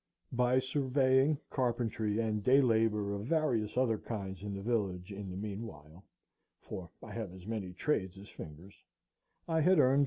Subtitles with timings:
[0.31, 5.37] By surveying, carpentry, and day labor of various other kinds in the village in the
[5.37, 6.03] mean while,
[6.59, 8.73] for I have as many trades as fingers,
[9.47, 9.99] I had earned $13.